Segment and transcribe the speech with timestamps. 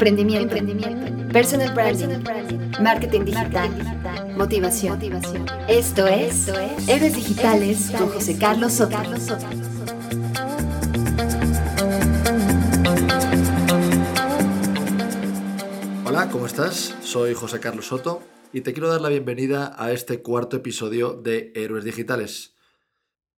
[0.00, 0.56] Emprendimiento.
[1.30, 2.24] Personal branding.
[2.80, 3.68] Marketing digital.
[4.34, 4.98] Motivación.
[5.68, 6.48] Esto es
[6.88, 8.96] Héroes Digitales con José Carlos Soto.
[16.06, 16.96] Hola, ¿cómo estás?
[17.02, 18.22] Soy José Carlos Soto
[18.54, 22.54] y te quiero dar la bienvenida a este cuarto episodio de Héroes Digitales.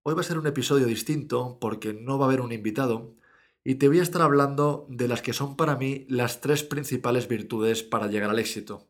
[0.05, 3.17] Hoy va a ser un episodio distinto porque no va a haber un invitado,
[3.65, 7.29] y te voy a estar hablando de las que son para mí las tres principales
[7.29, 8.89] virtudes para llegar al éxito.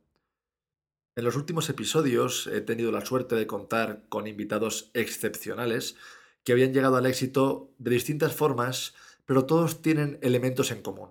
[1.14, 5.96] En los últimos episodios he tenido la suerte de contar con invitados excepcionales
[6.42, 8.94] que habían llegado al éxito de distintas formas,
[9.26, 11.10] pero todos tienen elementos en común.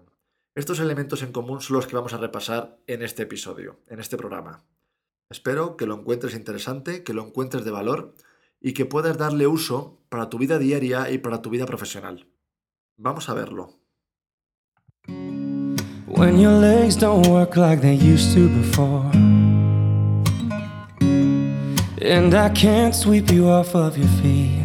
[0.56, 4.18] Estos elementos en común son los que vamos a repasar en este episodio, en este
[4.18, 4.66] programa.
[5.30, 8.16] Espero que lo encuentres interesante, que lo encuentres de valor
[8.60, 12.28] y que puedas darle uso para tu vida diaria y para tu vida profesional.
[13.04, 13.80] Vamos a verlo.
[16.06, 19.10] When your legs don't work like they used to before.
[22.00, 24.62] And I can't sweep you off of your feet.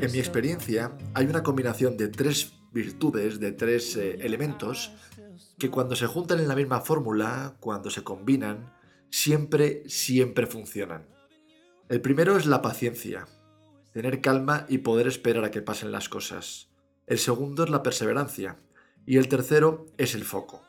[0.00, 4.92] En mi experiencia, hay una combinación de tres virtudes, de tres eh, elementos,
[5.58, 8.74] que cuando se juntan en la misma fórmula, cuando se combinan,
[9.10, 11.13] siempre, siempre funcionan.
[11.90, 13.26] El primero es la paciencia,
[13.92, 16.70] tener calma y poder esperar a que pasen las cosas.
[17.06, 18.56] El segundo es la perseverancia
[19.04, 20.62] y el tercero es el foco.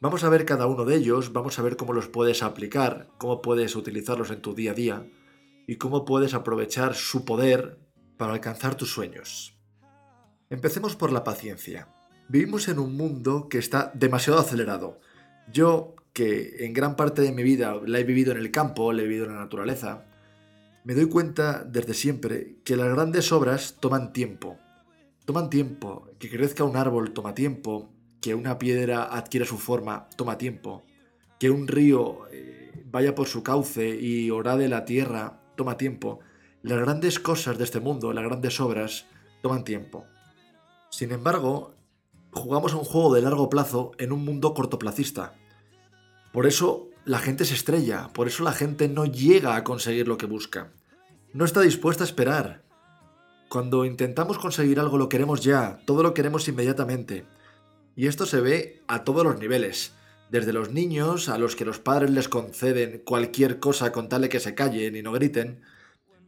[0.00, 3.42] Vamos a ver cada uno de ellos, vamos a ver cómo los puedes aplicar, cómo
[3.42, 5.10] puedes utilizarlos en tu día a día
[5.66, 7.80] y cómo puedes aprovechar su poder
[8.16, 9.58] para alcanzar tus sueños.
[10.48, 11.88] Empecemos por la paciencia.
[12.28, 15.00] Vivimos en un mundo que está demasiado acelerado.
[15.50, 19.02] Yo que en gran parte de mi vida la he vivido en el campo, la
[19.02, 20.04] he vivido en la naturaleza,
[20.82, 24.58] me doy cuenta desde siempre que las grandes obras toman tiempo.
[25.24, 30.38] Toman tiempo, que crezca un árbol toma tiempo, que una piedra adquiera su forma toma
[30.38, 30.82] tiempo,
[31.38, 36.18] que un río eh, vaya por su cauce y orade la tierra toma tiempo.
[36.62, 39.06] Las grandes cosas de este mundo, las grandes obras,
[39.40, 40.04] toman tiempo.
[40.90, 41.76] Sin embargo,
[42.32, 45.34] jugamos a un juego de largo plazo en un mundo cortoplacista,
[46.32, 50.18] por eso la gente se estrella, por eso la gente no llega a conseguir lo
[50.18, 50.72] que busca.
[51.32, 52.62] No está dispuesta a esperar.
[53.48, 57.24] Cuando intentamos conseguir algo lo queremos ya, todo lo queremos inmediatamente.
[57.96, 59.92] Y esto se ve a todos los niveles,
[60.30, 64.28] desde los niños a los que los padres les conceden cualquier cosa con tal de
[64.28, 65.62] que se callen y no griten,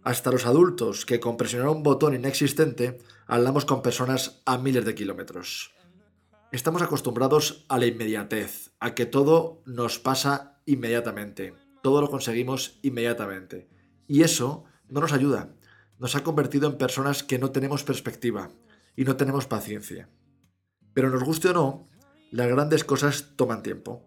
[0.03, 4.95] hasta los adultos que con presionar un botón inexistente hablamos con personas a miles de
[4.95, 5.75] kilómetros.
[6.53, 13.69] Estamos acostumbrados a la inmediatez, a que todo nos pasa inmediatamente, todo lo conseguimos inmediatamente.
[14.09, 15.55] Y eso no nos ayuda,
[16.01, 18.51] nos ha convertido en personas que no tenemos perspectiva
[18.97, 20.09] y no tenemos paciencia.
[20.93, 21.89] Pero nos guste o no,
[22.33, 24.03] las grandes cosas toman tiempo.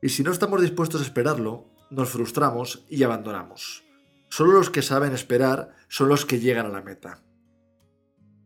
[0.00, 3.84] Y si no estamos dispuestos a esperarlo, nos frustramos y abandonamos.
[4.30, 7.22] Solo los que saben esperar son los que llegan a la meta.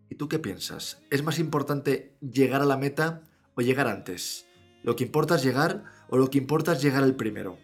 [0.09, 1.01] ¿Y tú qué piensas?
[1.11, 3.23] ¿Es más importante llegar a la meta
[3.59, 4.47] o llegar antes.
[4.85, 7.59] Lo que importa es llegar o lo que importa es llegar el primero.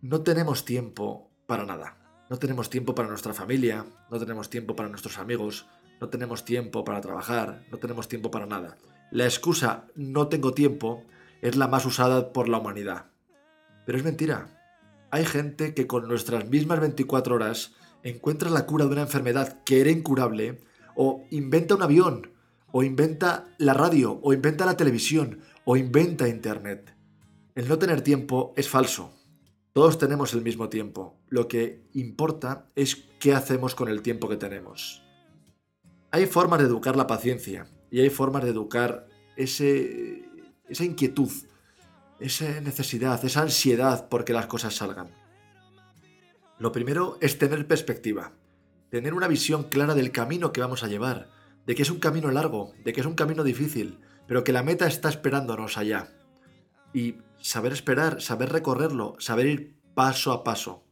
[0.00, 1.96] No tenemos tiempo para nada.
[2.30, 5.66] No tenemos tiempo para nuestra familia, no tenemos tiempo para nuestros amigos,
[6.00, 8.78] no tenemos tiempo para trabajar, no tenemos tiempo para nada.
[9.10, 11.02] La excusa no tengo tiempo
[11.42, 13.06] es la más usada por la humanidad.
[13.86, 14.56] Pero es mentira.
[15.10, 19.80] Hay gente que con nuestras mismas 24 horas encuentra la cura de una enfermedad que
[19.80, 20.60] era incurable
[20.94, 22.39] o inventa un avión
[22.72, 26.94] o inventa la radio, o inventa la televisión, o inventa Internet.
[27.54, 29.12] El no tener tiempo es falso.
[29.72, 31.20] Todos tenemos el mismo tiempo.
[31.28, 35.02] Lo que importa es qué hacemos con el tiempo que tenemos.
[36.10, 40.24] Hay formas de educar la paciencia y hay formas de educar ese,
[40.68, 41.30] esa inquietud,
[42.18, 45.10] esa necesidad, esa ansiedad por que las cosas salgan.
[46.58, 48.32] Lo primero es tener perspectiva,
[48.90, 51.28] tener una visión clara del camino que vamos a llevar,
[51.70, 54.64] de que es un camino largo, de que es un camino difícil, pero que la
[54.64, 56.08] meta está esperándonos allá.
[56.92, 60.82] Y saber esperar, saber recorrerlo, saber ir paso a paso,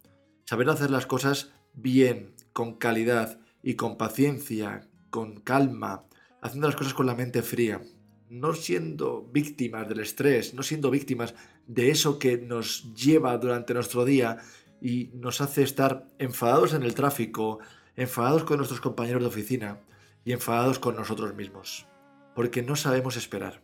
[0.44, 6.04] saber hacer las cosas bien, con calidad y con paciencia, con calma,
[6.42, 7.82] haciendo las cosas con la mente fría,
[8.30, 11.34] no siendo víctimas del estrés, no siendo víctimas
[11.66, 14.38] de eso que nos lleva durante nuestro día
[14.80, 17.58] y nos hace estar enfadados en el tráfico,
[17.96, 19.80] enfadados con nuestros compañeros de oficina,
[20.28, 21.86] y enfadados con nosotros mismos,
[22.34, 23.62] porque no sabemos esperar.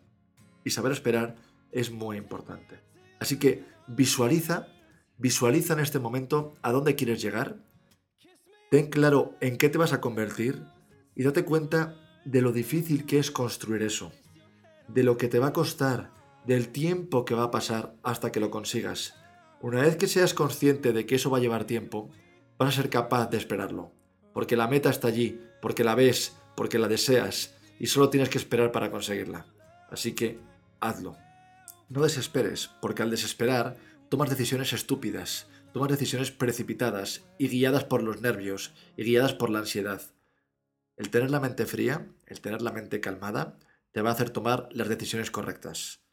[0.65, 1.37] Y saber esperar
[1.73, 2.81] es muy importante.
[3.21, 4.69] Así que visualiza,
[5.19, 7.59] visualiza en este momento a dónde quieres llegar,
[8.71, 10.63] ten claro en qué te vas a convertir,
[11.15, 14.11] y date cuenta de lo difícil que es construir eso,
[14.89, 16.13] de lo que te va a costar,
[16.47, 19.17] del tiempo que va a pasar hasta que lo consigas.
[19.61, 22.09] Una vez que seas consciente de que eso va a llevar tiempo,
[22.57, 23.93] vas a ser capaz de esperarlo,
[24.33, 28.39] porque la meta está allí, porque la ves, porque la deseas, y solo tienes que
[28.39, 29.47] esperar para conseguirla.
[29.91, 30.39] Así que,
[30.81, 31.17] hazlo.
[31.89, 33.77] No desesperes, porque al desesperar,
[34.09, 39.59] tomas decisiones estúpidas, tomas decisiones precipitadas y guiadas por los nervios y guiadas por la
[39.59, 40.03] ansiedad.
[40.97, 43.59] El tener la mente fría, el tener la mente calmada,
[43.93, 46.05] te va a hacer tomar las decisiones correctas.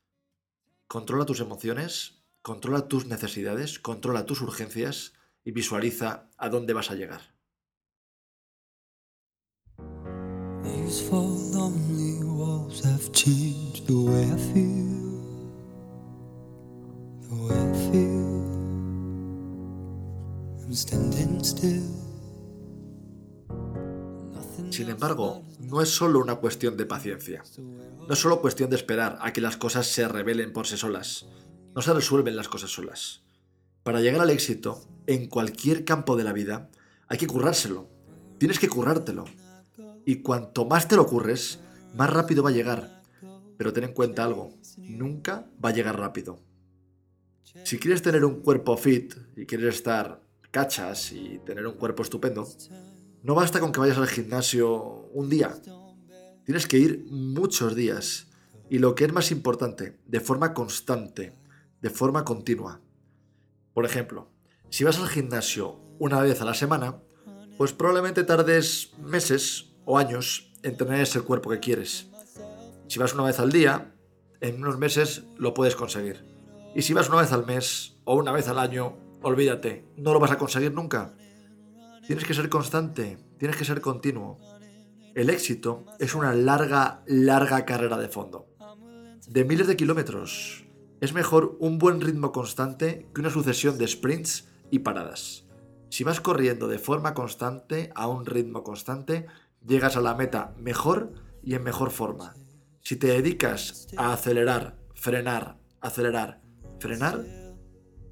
[0.88, 5.14] Controla tus emociones, controla tus necesidades, controla tus urgencias
[5.44, 7.22] y visualiza a dónde vas a llegar.
[24.69, 27.44] Sin embargo, no es solo una cuestión de paciencia.
[27.58, 31.25] No es solo cuestión de esperar a que las cosas se revelen por sí solas.
[31.75, 33.24] No se resuelven las cosas solas.
[33.84, 36.69] Para llegar al éxito, en cualquier campo de la vida,
[37.08, 37.90] hay que currárselo.
[38.38, 39.25] Tienes que currártelo.
[40.06, 41.59] Y cuanto más te lo curres,
[41.95, 43.01] más rápido va a llegar.
[43.57, 46.39] Pero ten en cuenta algo, nunca va a llegar rápido.
[47.63, 50.21] Si quieres tener un cuerpo fit y quieres estar
[50.51, 52.48] cachas y tener un cuerpo estupendo,
[53.24, 55.53] no basta con que vayas al gimnasio un día.
[56.45, 58.27] Tienes que ir muchos días.
[58.69, 61.33] Y lo que es más importante, de forma constante,
[61.81, 62.80] de forma continua.
[63.74, 64.30] Por ejemplo,
[64.69, 67.01] si vas al gimnasio una vez a la semana,
[67.57, 72.08] pues probablemente tardes meses años en tener ese cuerpo que quieres.
[72.88, 73.96] Si vas una vez al día,
[74.42, 76.26] en unos meses lo puedes conseguir.
[76.76, 80.20] Y si vas una vez al mes o una vez al año, olvídate, no lo
[80.20, 81.14] vas a conseguir nunca.
[82.06, 84.40] Tienes que ser constante, tienes que ser continuo.
[85.14, 88.48] El éxito es una larga, larga carrera de fondo.
[89.28, 90.66] De miles de kilómetros.
[91.02, 95.46] Es mejor un buen ritmo constante que una sucesión de sprints y paradas.
[95.90, 99.28] Si vas corriendo de forma constante, a un ritmo constante,
[99.66, 101.13] llegas a la meta mejor
[101.44, 102.36] y en mejor forma.
[102.81, 106.42] Si te dedicas a acelerar, frenar, acelerar,
[106.80, 107.24] frenar,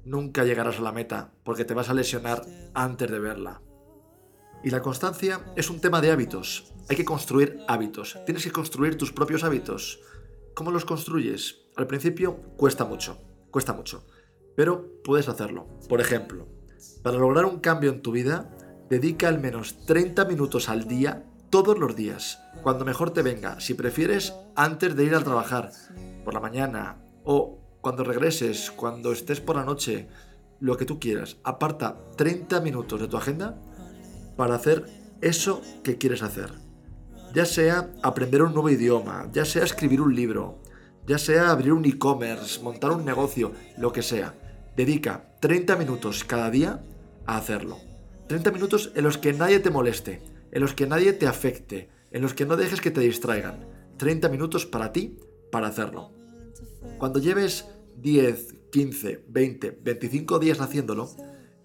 [0.04, 2.42] nunca llegarás a la meta porque te vas a lesionar
[2.74, 3.62] antes de verla.
[4.62, 6.72] Y la constancia es un tema de hábitos.
[6.88, 8.18] Hay que construir hábitos.
[8.26, 10.00] Tienes que construir tus propios hábitos.
[10.54, 11.60] ¿Cómo los construyes?
[11.76, 13.18] Al principio cuesta mucho,
[13.50, 14.04] cuesta mucho,
[14.56, 15.66] pero puedes hacerlo.
[15.88, 16.46] Por ejemplo,
[17.02, 18.54] para lograr un cambio en tu vida,
[18.90, 23.74] dedica al menos 30 minutos al día, todos los días, cuando mejor te venga, si
[23.74, 25.72] prefieres, antes de ir a trabajar,
[26.24, 30.08] por la mañana o cuando regreses, cuando estés por la noche,
[30.60, 31.38] lo que tú quieras.
[31.42, 33.58] Aparta 30 minutos de tu agenda
[34.36, 34.86] para hacer
[35.20, 36.52] eso que quieres hacer.
[37.34, 40.62] Ya sea aprender un nuevo idioma, ya sea escribir un libro,
[41.06, 44.34] ya sea abrir un e-commerce, montar un negocio, lo que sea.
[44.76, 46.84] Dedica 30 minutos cada día
[47.26, 47.78] a hacerlo.
[48.28, 52.22] 30 minutos en los que nadie te moleste, en los que nadie te afecte, en
[52.22, 53.66] los que no dejes que te distraigan.
[53.98, 55.18] 30 minutos para ti,
[55.52, 56.12] para hacerlo.
[56.98, 57.66] Cuando lleves
[57.96, 61.10] 10, 15, 20, 25 días haciéndolo,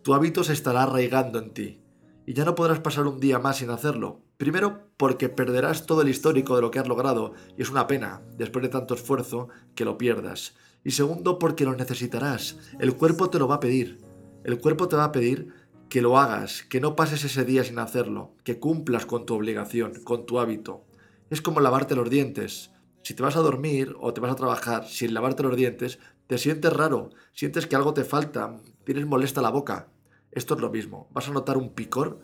[0.02, 1.86] tu hábito se estará arraigando en ti
[2.26, 4.22] y ya no podrás pasar un día más sin hacerlo.
[4.38, 8.22] Primero porque perderás todo el histórico de lo que has logrado y es una pena,
[8.38, 10.56] después de tanto esfuerzo, que lo pierdas.
[10.84, 12.58] Y segundo porque lo necesitarás.
[12.80, 14.02] El cuerpo te lo va a pedir.
[14.44, 15.54] El cuerpo te va a pedir
[15.90, 19.94] que lo hagas, que no pases ese día sin hacerlo, que cumplas con tu obligación,
[20.04, 20.84] con tu hábito.
[21.30, 22.72] Es como lavarte los dientes.
[23.04, 26.38] Si te vas a dormir o te vas a trabajar sin lavarte los dientes, te
[26.38, 29.90] sientes raro, sientes que algo te falta, tienes molesta la boca.
[30.32, 32.20] Esto es lo mismo, vas a notar un picor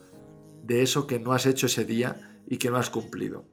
[0.63, 3.46] de eso que no has hecho ese día y que no has cumplido.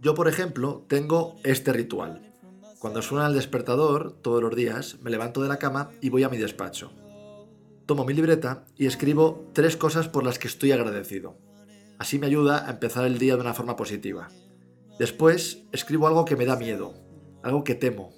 [0.00, 2.32] Yo, por ejemplo, tengo este ritual.
[2.78, 6.28] Cuando suena el despertador, todos los días, me levanto de la cama y voy a
[6.28, 6.92] mi despacho.
[7.88, 11.38] Tomo mi libreta y escribo tres cosas por las que estoy agradecido.
[11.98, 14.28] Así me ayuda a empezar el día de una forma positiva.
[14.98, 16.92] Después escribo algo que me da miedo,
[17.42, 18.12] algo que temo.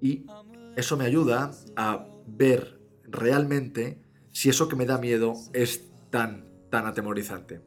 [0.00, 0.26] Y
[0.74, 6.86] eso me ayuda a ver realmente si eso que me da miedo es tan, tan
[6.86, 7.60] atemorizante.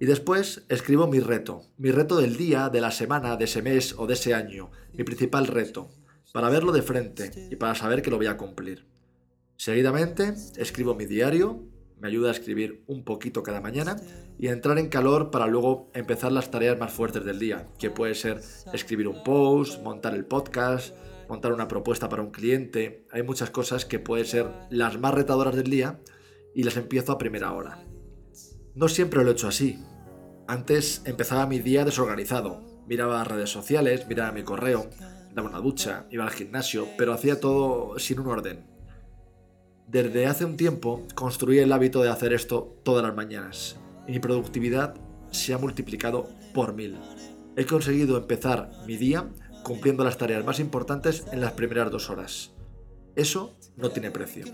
[0.00, 3.94] Y después escribo mi reto, mi reto del día, de la semana, de ese mes
[3.96, 5.90] o de ese año, mi principal reto,
[6.32, 8.91] para verlo de frente y para saber que lo voy a cumplir.
[9.64, 11.62] Seguidamente escribo mi diario,
[12.00, 13.94] me ayuda a escribir un poquito cada mañana
[14.36, 17.88] y a entrar en calor para luego empezar las tareas más fuertes del día, que
[17.88, 18.40] puede ser
[18.72, 20.96] escribir un post, montar el podcast,
[21.28, 23.06] montar una propuesta para un cliente.
[23.12, 26.00] Hay muchas cosas que pueden ser las más retadoras del día
[26.56, 27.84] y las empiezo a primera hora.
[28.74, 29.78] No siempre lo he hecho así.
[30.48, 32.82] Antes empezaba mi día desorganizado.
[32.88, 34.90] Miraba redes sociales, miraba mi correo,
[35.32, 38.71] daba una ducha, iba al gimnasio, pero hacía todo sin un orden.
[39.92, 43.76] Desde hace un tiempo construí el hábito de hacer esto todas las mañanas
[44.08, 44.94] y mi productividad
[45.30, 46.98] se ha multiplicado por mil.
[47.56, 49.28] He conseguido empezar mi día
[49.62, 52.52] cumpliendo las tareas más importantes en las primeras dos horas.
[53.16, 54.46] Eso no tiene precio.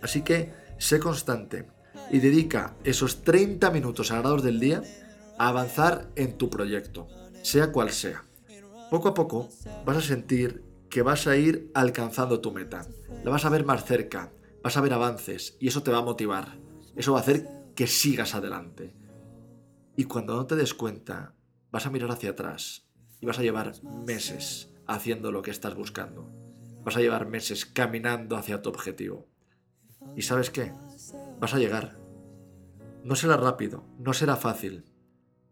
[0.00, 1.66] Así que sé constante
[2.10, 4.82] y dedica esos 30 minutos sagrados del día
[5.36, 7.06] a avanzar en tu proyecto,
[7.42, 8.24] sea cual sea.
[8.90, 9.50] Poco a poco
[9.84, 12.86] vas a sentir que vas a ir alcanzando tu meta,
[13.24, 14.32] la vas a ver más cerca,
[14.64, 16.58] vas a ver avances y eso te va a motivar,
[16.96, 18.96] eso va a hacer que sigas adelante.
[19.94, 21.34] Y cuando no te des cuenta,
[21.70, 22.88] vas a mirar hacia atrás
[23.20, 23.74] y vas a llevar
[24.06, 26.32] meses haciendo lo que estás buscando.
[26.82, 29.28] Vas a llevar meses caminando hacia tu objetivo.
[30.16, 30.72] ¿Y sabes qué?
[31.38, 31.98] Vas a llegar.
[33.04, 34.86] No será rápido, no será fácil,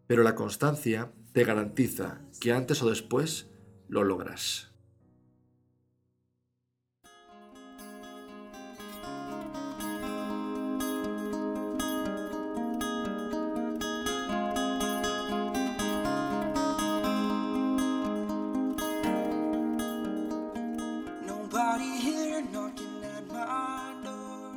[0.07, 3.51] pero la constancia te garantiza que antes o después
[3.87, 4.72] lo logras.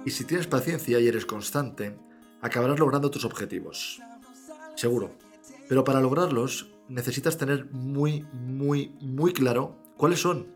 [0.06, 1.98] Y si tienes paciencia y eres constante,
[2.40, 4.00] acabarás logrando tus objetivos.
[4.76, 5.10] Seguro.
[5.68, 10.54] Pero para lograrlos necesitas tener muy, muy, muy claro cuáles son.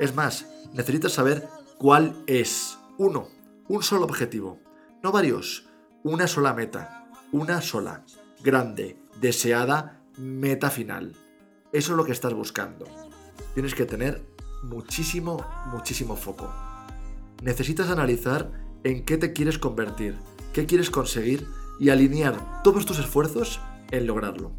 [0.00, 2.76] Es más, necesitas saber cuál es.
[2.98, 3.28] Uno,
[3.68, 4.58] un solo objetivo.
[5.00, 5.68] No varios.
[6.02, 7.08] Una sola meta.
[7.30, 8.04] Una sola.
[8.42, 11.14] Grande, deseada, meta final.
[11.72, 12.86] Eso es lo que estás buscando.
[13.54, 14.24] Tienes que tener
[14.64, 16.52] muchísimo, muchísimo foco.
[17.42, 20.16] Necesitas analizar en qué te quieres convertir,
[20.52, 21.46] qué quieres conseguir
[21.80, 24.52] y alinear todos tus esfuerzos en lograrlo.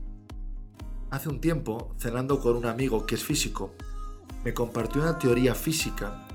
[1.12, 3.74] Hace un tiempo, cenando con un amigo que es físico,
[4.44, 6.28] me compartió una teoría física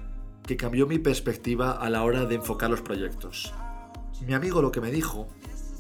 [0.47, 3.55] que cambió mi perspectiva a la hora de enfocar los proyectos.
[4.27, 5.29] Mi amigo lo que me dijo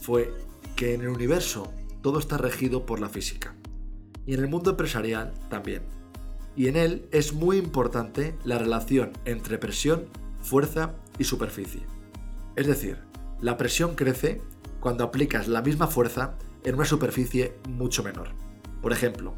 [0.00, 0.32] fue
[0.76, 3.54] que en el universo todo está regido por la física
[4.26, 5.82] y en el mundo empresarial también.
[6.56, 10.06] Y en él es muy importante la relación entre presión,
[10.40, 11.86] fuerza y superficie.
[12.56, 12.98] Es decir,
[13.40, 14.42] la presión crece
[14.80, 18.30] cuando aplicas la misma fuerza en una superficie mucho menor.
[18.80, 19.34] Por ejemplo,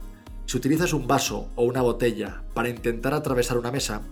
[0.47, 4.03] si utilizas un vaso o una botella para intentar atravesar una mesa,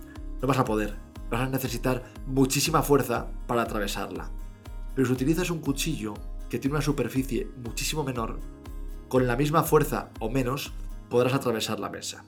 [0.41, 0.95] no vas a poder,
[1.29, 4.31] vas a necesitar muchísima fuerza para atravesarla.
[4.95, 6.13] Pero si utilizas un cuchillo
[6.49, 8.39] que tiene una superficie muchísimo menor,
[9.07, 10.73] con la misma fuerza o menos
[11.09, 12.25] podrás atravesar la mesa.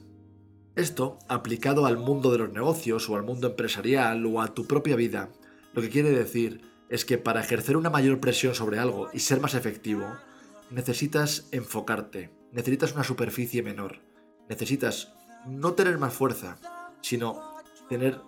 [0.78, 4.94] Esto, aplicado al mundo de los negocios o al mundo empresarial o a tu propia
[4.94, 5.28] vida,
[5.74, 9.40] lo que quiere decir es que para ejercer una mayor presión sobre algo y ser
[9.40, 10.06] más efectivo,
[10.70, 14.02] necesitas enfocarte, necesitas una superficie menor,
[14.48, 15.12] necesitas
[15.48, 16.58] no tener más fuerza,
[17.00, 17.56] sino
[17.88, 18.20] tener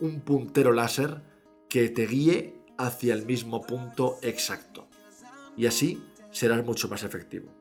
[0.00, 1.20] un puntero láser
[1.68, 4.88] que te guíe hacia el mismo punto exacto.
[5.58, 7.52] Y así serás mucho más efectivo.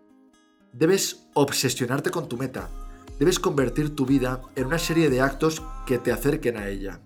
[0.72, 2.70] Debes obsesionarte con tu meta,
[3.20, 7.02] debes convertir tu vida en una serie de actos que te acerquen a ella.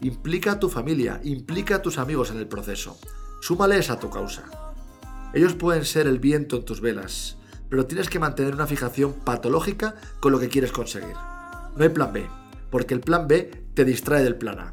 [0.00, 2.98] Implica a tu familia, implica a tus amigos en el proceso.
[3.40, 4.44] Súmales a tu causa.
[5.34, 7.38] Ellos pueden ser el viento en tus velas,
[7.68, 11.14] pero tienes que mantener una fijación patológica con lo que quieres conseguir.
[11.76, 12.28] No hay plan B,
[12.70, 14.72] porque el plan B te distrae del plan A.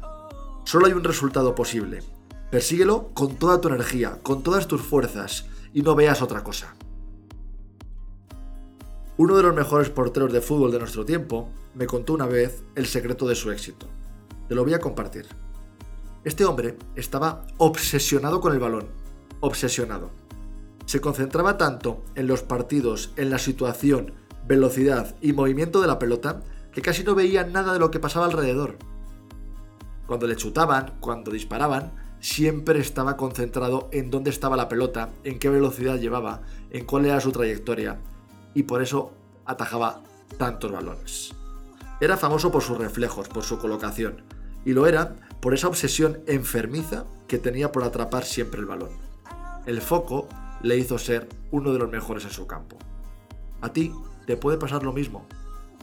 [0.64, 2.02] Solo hay un resultado posible.
[2.50, 6.74] Persíguelo con toda tu energía, con todas tus fuerzas, y no veas otra cosa.
[9.22, 12.86] Uno de los mejores porteros de fútbol de nuestro tiempo me contó una vez el
[12.86, 13.86] secreto de su éxito.
[14.48, 15.26] Te lo voy a compartir.
[16.24, 18.86] Este hombre estaba obsesionado con el balón.
[19.40, 20.10] Obsesionado.
[20.86, 24.14] Se concentraba tanto en los partidos, en la situación,
[24.46, 26.40] velocidad y movimiento de la pelota
[26.72, 28.78] que casi no veía nada de lo que pasaba alrededor.
[30.06, 35.50] Cuando le chutaban, cuando disparaban, siempre estaba concentrado en dónde estaba la pelota, en qué
[35.50, 38.00] velocidad llevaba, en cuál era su trayectoria,
[38.54, 39.12] y por eso
[39.44, 40.02] atajaba
[40.38, 41.34] tantos balones.
[42.00, 44.22] Era famoso por sus reflejos, por su colocación,
[44.64, 48.90] y lo era por esa obsesión enfermiza que tenía por atrapar siempre el balón.
[49.66, 50.28] El foco
[50.62, 52.76] le hizo ser uno de los mejores en su campo.
[53.60, 53.92] A ti
[54.26, 55.26] te puede pasar lo mismo.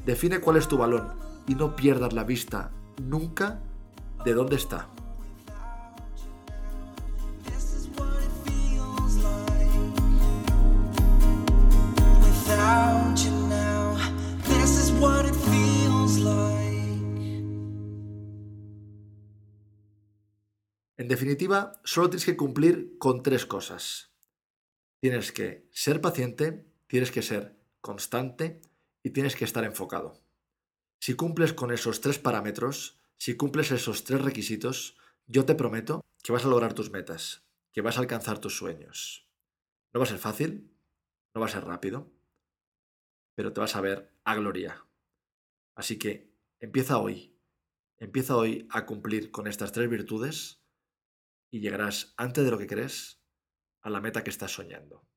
[0.06, 1.10] Define cuál es tu balón
[1.48, 2.72] y no pierdas la vista
[3.02, 3.60] nunca
[4.26, 4.90] de dónde está.
[21.28, 24.14] Definitiva, solo tienes que cumplir con tres cosas.
[25.02, 28.62] Tienes que ser paciente, tienes que ser constante
[29.04, 30.22] y tienes que estar enfocado.
[31.02, 36.32] Si cumples con esos tres parámetros, si cumples esos tres requisitos, yo te prometo que
[36.32, 37.44] vas a lograr tus metas,
[37.74, 39.28] que vas a alcanzar tus sueños.
[39.94, 40.72] No va a ser fácil,
[41.36, 42.10] no va a ser rápido,
[43.36, 44.86] pero te vas a ver a gloria.
[45.76, 46.32] Así que
[46.62, 47.36] empieza hoy,
[47.98, 50.62] empieza hoy a cumplir con estas tres virtudes
[51.50, 53.22] y llegarás antes de lo que crees
[53.82, 55.08] a la meta que estás soñando.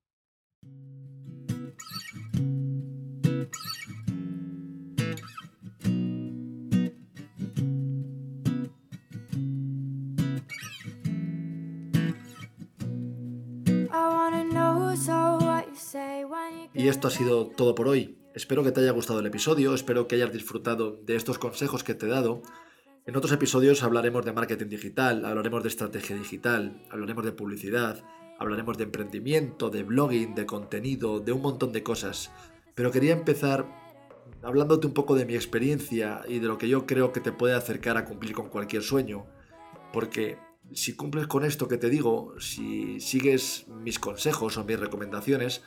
[16.73, 18.17] Y esto ha sido todo por hoy.
[18.35, 21.95] Espero que te haya gustado el episodio, espero que hayas disfrutado de estos consejos que
[21.95, 22.43] te he dado.
[23.11, 28.05] En otros episodios hablaremos de marketing digital, hablaremos de estrategia digital, hablaremos de publicidad,
[28.39, 32.31] hablaremos de emprendimiento, de blogging, de contenido, de un montón de cosas.
[32.77, 33.67] Pero quería empezar
[34.45, 37.55] hablándote un poco de mi experiencia y de lo que yo creo que te puede
[37.55, 39.27] acercar a cumplir con cualquier sueño.
[39.93, 40.39] Porque
[40.73, 45.65] si cumples con esto que te digo, si sigues mis consejos o mis recomendaciones,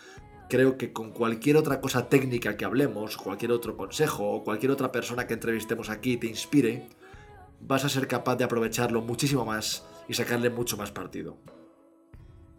[0.48, 4.94] creo que con cualquier otra cosa técnica que hablemos, cualquier otro consejo o cualquier otra
[4.94, 6.88] persona que entrevistemos aquí te inspire,
[7.66, 11.38] vas a ser capaz de aprovecharlo muchísimo más y sacarle mucho más partido.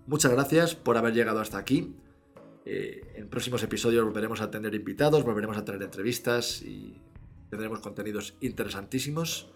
[0.06, 1.94] Muchas gracias por haber llegado hasta aquí.
[2.66, 7.00] Eh, en próximos episodios volveremos a tener invitados, volveremos a tener entrevistas y
[7.50, 9.50] tendremos contenidos interesantísimos.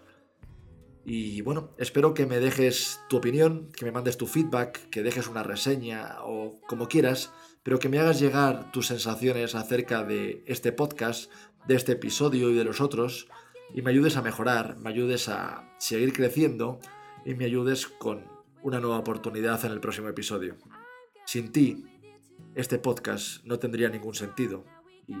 [1.05, 5.27] Y bueno, espero que me dejes tu opinión, que me mandes tu feedback, que dejes
[5.27, 7.31] una reseña o como quieras,
[7.63, 11.31] pero que me hagas llegar tus sensaciones acerca de este podcast,
[11.67, 13.27] de este episodio y de los otros,
[13.73, 16.79] y me ayudes a mejorar, me ayudes a seguir creciendo
[17.25, 18.25] y me ayudes con
[18.61, 20.55] una nueva oportunidad en el próximo episodio.
[21.25, 21.85] Sin ti,
[22.55, 24.65] este podcast no tendría ningún sentido
[25.07, 25.15] y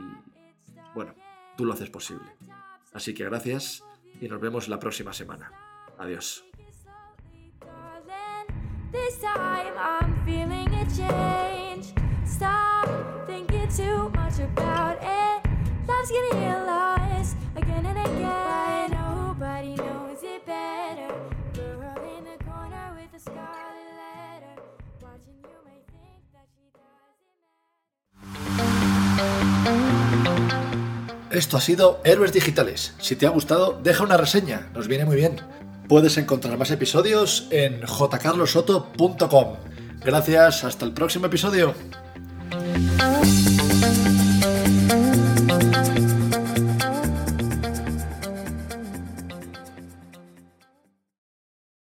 [0.93, 1.13] bueno,
[1.55, 2.35] tú lo haces posible.
[2.93, 3.83] Así que gracias
[4.19, 5.51] y nos vemos la próxima semana.
[5.97, 6.43] Adiós.
[31.39, 32.93] Esto ha sido Héroes Digitales.
[32.99, 35.37] Si te ha gustado, deja una reseña, nos viene muy bien.
[35.87, 39.55] Puedes encontrar más episodios en jcarlosoto.com.
[40.03, 41.73] Gracias, hasta el próximo episodio.